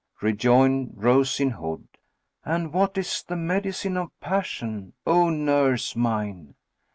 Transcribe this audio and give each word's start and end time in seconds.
Rejoined 0.19 0.93
Rose 0.95 1.39
in 1.39 1.51
Hood, 1.51 1.87
"And 2.43 2.73
what 2.73 2.97
is 2.97 3.21
the 3.21 3.35
medicine 3.35 3.97
of 3.97 4.19
passion, 4.19 4.93
O 5.05 5.29
nurse 5.29 5.95
mine?" 5.95 6.55